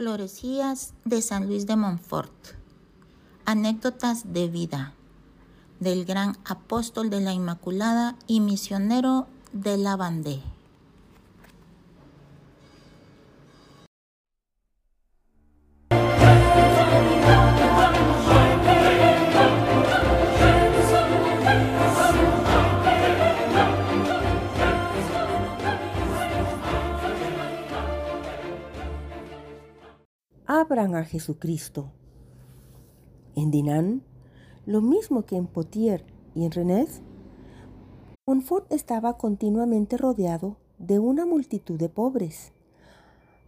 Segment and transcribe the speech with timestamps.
[0.00, 2.32] Florecías de San Luis de Montfort.
[3.44, 4.94] Anécdotas de vida
[5.78, 10.40] del gran apóstol de la Inmaculada y misionero de la Bandé.
[30.72, 31.90] A Jesucristo.
[33.34, 34.02] En Dinan,
[34.66, 37.02] lo mismo que en Potier y en Rennes,
[38.24, 42.52] Montfort estaba continuamente rodeado de una multitud de pobres,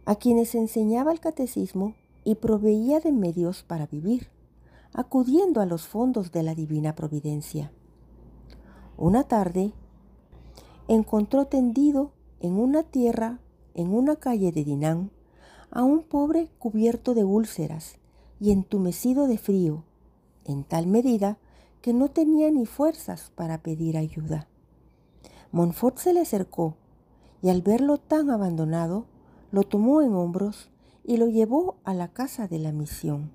[0.03, 4.27] a quienes enseñaba el catecismo y proveía de medios para vivir,
[4.91, 7.71] acudiendo a los fondos de la divina providencia.
[8.97, 9.71] Una tarde,
[10.89, 13.39] encontró tendido en una tierra
[13.75, 15.09] en una calle de Dinan
[15.73, 17.95] a un pobre cubierto de úlceras
[18.39, 19.83] y entumecido de frío,
[20.45, 21.39] en tal medida
[21.81, 24.47] que no tenía ni fuerzas para pedir ayuda.
[25.51, 26.75] Montfort se le acercó
[27.41, 29.07] y al verlo tan abandonado,
[29.51, 30.69] lo tomó en hombros
[31.03, 33.31] y lo llevó a la casa de la misión.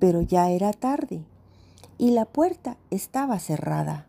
[0.00, 1.24] Pero ya era tarde
[1.98, 4.08] y la puerta estaba cerrada.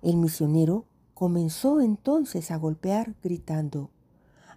[0.00, 3.90] El misionero comenzó entonces a golpear gritando,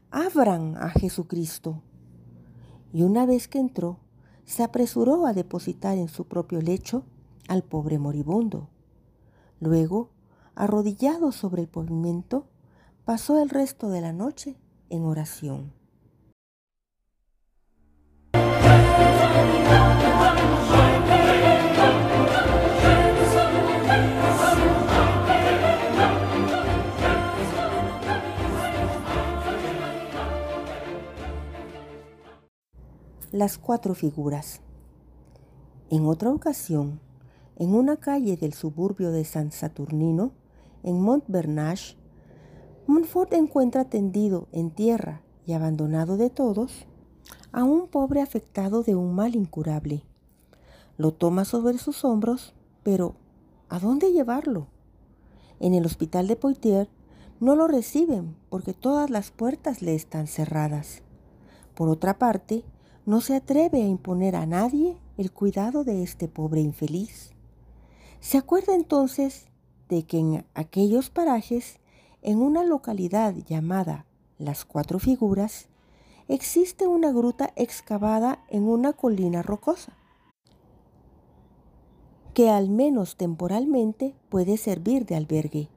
[0.09, 1.83] Abran a Jesucristo
[2.97, 3.99] y una vez que entró,
[4.45, 7.03] se apresuró a depositar en su propio lecho
[7.47, 8.69] al pobre moribundo.
[9.59, 10.09] Luego,
[10.55, 12.47] arrodillado sobre el pavimento,
[13.05, 14.57] pasó el resto de la noche
[14.89, 15.73] en oración.
[33.37, 34.61] Las cuatro figuras.
[35.91, 36.99] En otra ocasión,
[37.55, 40.31] en una calle del suburbio de San Saturnino,
[40.81, 41.95] en Montbernage,
[42.87, 46.87] Montfort encuentra tendido en tierra y abandonado de todos
[47.51, 50.01] a un pobre afectado de un mal incurable.
[50.97, 53.13] Lo toma sobre sus hombros, pero
[53.69, 54.65] ¿a dónde llevarlo?
[55.59, 56.89] En el hospital de Poitiers
[57.39, 61.03] no lo reciben porque todas las puertas le están cerradas.
[61.75, 62.63] Por otra parte,
[63.07, 67.31] no se atreve a imponer a nadie el cuidado de este pobre infeliz.
[68.19, 69.47] Se acuerda entonces
[69.87, 71.79] de que en aquellos parajes,
[72.21, 74.05] en una localidad llamada
[74.37, 75.69] Las Cuatro Figuras,
[76.27, 79.93] existe una gruta excavada en una colina rocosa,
[82.33, 85.69] que al menos temporalmente puede servir de albergue.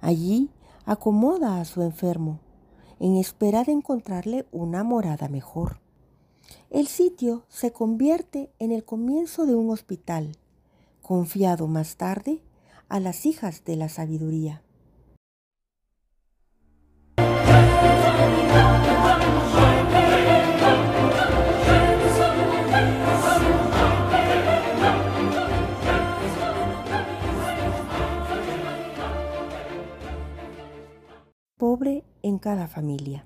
[0.00, 0.48] Allí
[0.86, 2.40] acomoda a su enfermo,
[3.00, 5.81] en espera de encontrarle una morada mejor.
[6.70, 10.36] El sitio se convierte en el comienzo de un hospital,
[11.00, 12.40] confiado más tarde
[12.88, 14.62] a las hijas de la sabiduría.
[31.56, 33.24] Pobre en cada familia.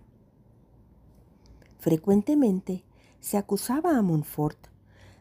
[1.79, 2.85] Frecuentemente
[3.21, 4.59] se acusaba a Montfort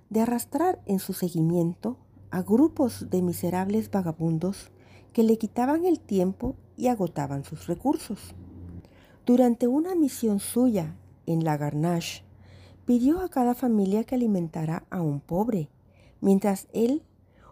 [0.09, 1.97] de arrastrar en su seguimiento
[2.31, 4.71] a grupos de miserables vagabundos
[5.13, 8.35] que le quitaban el tiempo y agotaban sus recursos.
[9.25, 10.95] Durante una misión suya
[11.25, 12.23] en la Garnache,
[12.85, 15.69] pidió a cada familia que alimentara a un pobre,
[16.21, 17.01] mientras él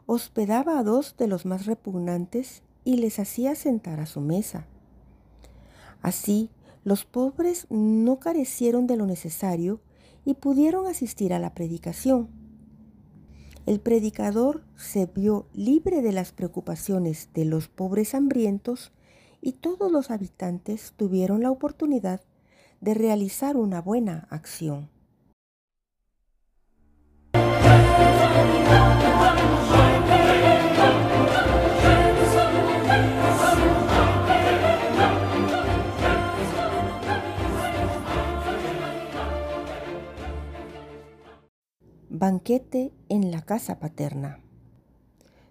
[0.05, 4.67] hospedaba a dos de los más repugnantes y les hacía sentar a su mesa.
[6.01, 6.49] Así,
[6.83, 9.79] los pobres no carecieron de lo necesario
[10.25, 12.29] y pudieron asistir a la predicación.
[13.65, 18.91] El predicador se vio libre de las preocupaciones de los pobres hambrientos
[19.41, 22.21] y todos los habitantes tuvieron la oportunidad
[22.81, 24.92] de realizar una buena acción.
[42.25, 44.39] Banquete en la casa paterna.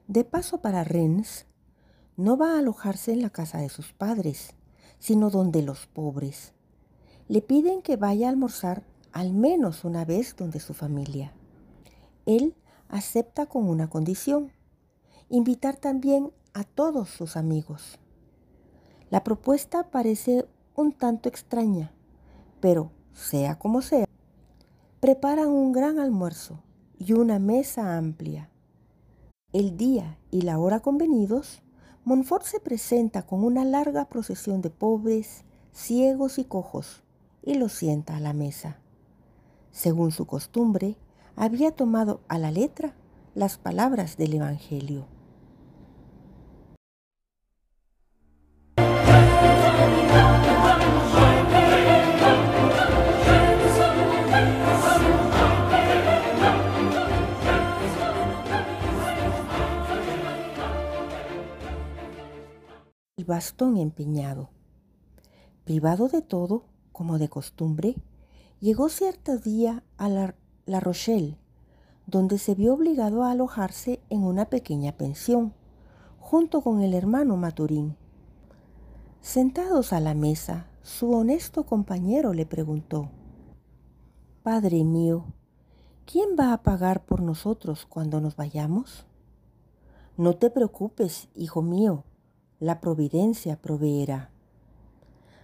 [0.09, 1.45] De paso para Rennes,
[2.17, 4.55] no va a alojarse en la casa de sus padres,
[4.99, 6.55] sino donde los pobres.
[7.29, 11.35] Le piden que vaya a almorzar al menos una vez donde su familia.
[12.25, 12.55] Él
[12.89, 14.51] acepta con una condición,
[15.29, 17.99] invitar también a todos sus amigos.
[19.11, 21.93] La propuesta parece un tanto extraña,
[22.61, 24.07] pero sea como sea,
[25.03, 26.63] preparan un gran almuerzo
[26.97, 28.51] y una mesa amplia.
[29.53, 31.61] El día y la hora convenidos,
[32.05, 37.03] Montfort se presenta con una larga procesión de pobres, ciegos y cojos
[37.43, 38.79] y los sienta a la mesa.
[39.73, 40.97] Según su costumbre,
[41.35, 42.95] había tomado a la letra
[43.35, 45.09] las palabras del Evangelio.
[63.17, 64.51] El bastón empeñado.
[65.65, 67.95] Privado de todo, como de costumbre,
[68.59, 70.35] llegó cierto día a la,
[70.67, 71.39] la Rochelle,
[72.07, 75.55] donde se vio obligado a alojarse en una pequeña pensión,
[76.19, 77.97] junto con el hermano Maturín.
[79.21, 83.09] Sentados a la mesa, su honesto compañero le preguntó,
[84.43, 85.27] Padre mío,
[86.05, 89.07] ¿quién va a pagar por nosotros cuando nos vayamos?
[90.17, 92.03] No te preocupes, hijo mío,
[92.59, 94.33] la providencia proveerá.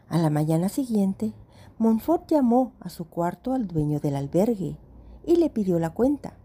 [0.08, 1.32] A la mañana siguiente,
[1.78, 4.78] Montfort llamó a su cuarto al dueño del albergue
[5.24, 6.36] y le pidió la cuenta.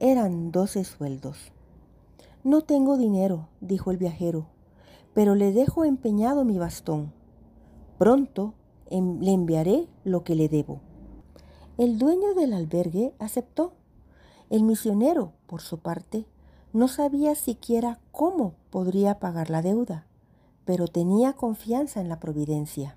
[0.00, 1.52] Eran doce sueldos.
[2.42, 4.46] No tengo dinero, dijo el viajero,
[5.12, 7.12] pero le dejo empeñado mi bastón.
[7.98, 8.54] Pronto
[8.88, 10.80] le enviaré lo que le debo.
[11.78, 13.72] El dueño del albergue aceptó.
[14.50, 16.26] El misionero, por su parte,
[16.72, 20.06] no sabía siquiera cómo podría pagar la deuda,
[20.64, 22.96] pero tenía confianza en la providencia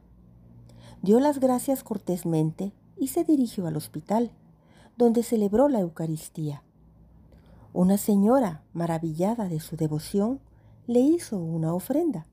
[1.05, 4.31] dio las gracias cortésmente y se dirigió al hospital,
[4.97, 6.63] donde celebró la Eucaristía.
[7.73, 10.39] Una señora, maravillada de su devoción,
[10.87, 12.25] le hizo una ofrenda.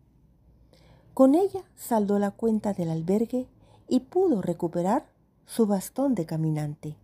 [1.13, 3.47] Con ella saldó la cuenta del albergue
[3.89, 5.05] y pudo recuperar
[5.47, 6.97] su bastón de caminante.